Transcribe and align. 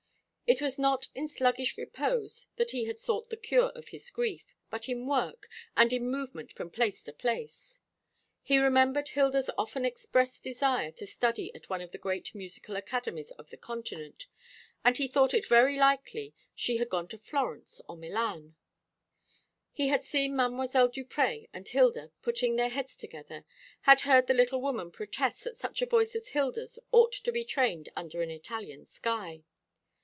It 0.47 0.61
was 0.61 0.77
not 0.77 1.07
in 1.15 1.29
sluggish 1.29 1.77
repose 1.77 2.49
that 2.57 2.71
he 2.71 2.83
had 2.83 2.99
sought 2.99 3.29
the 3.29 3.37
cure 3.37 3.71
for 3.73 3.87
his 3.89 4.09
grief, 4.09 4.53
but 4.69 4.89
in 4.89 5.07
work, 5.07 5.47
and 5.77 5.93
in 5.93 6.11
movement 6.11 6.51
from 6.51 6.69
place 6.69 7.01
to 7.03 7.13
place. 7.13 7.79
He 8.43 8.57
remembered 8.57 9.07
Hilda's 9.07 9.49
often 9.57 9.85
expressed 9.85 10.43
desire 10.43 10.91
to 10.91 11.07
study 11.07 11.55
at 11.55 11.69
one 11.69 11.79
of 11.79 11.91
the 11.91 11.97
great 11.97 12.35
musical 12.35 12.75
academies 12.75 13.31
of 13.39 13.49
the 13.49 13.55
Continent; 13.55 14.25
and 14.83 14.97
he 14.97 15.07
thought 15.07 15.33
it 15.33 15.45
very 15.47 15.77
likely 15.77 16.33
she 16.53 16.75
had 16.75 16.89
gone 16.89 17.07
to 17.07 17.17
Florence 17.17 17.79
or 17.87 17.95
Milan. 17.95 18.57
He 19.71 19.87
had 19.87 20.03
seen 20.03 20.33
Mdlle. 20.33 20.91
Duprez 20.91 21.45
and 21.53 21.65
Hilda 21.65 22.11
putting 22.21 22.57
their 22.57 22.67
heads 22.67 22.97
together, 22.97 23.45
had 23.83 24.01
heard 24.01 24.27
the 24.27 24.33
little 24.33 24.59
woman 24.59 24.91
protest 24.91 25.45
that 25.45 25.57
such 25.57 25.81
a 25.81 25.85
voice 25.85 26.13
as 26.13 26.27
Hilda's 26.27 26.77
ought 26.91 27.13
to 27.13 27.31
be 27.31 27.45
trained 27.45 27.87
under 27.95 28.21
an 28.21 28.29
Italian 28.29 28.85
sky. 28.85 29.45